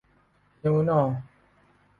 [0.61, 1.01] หิวน่อ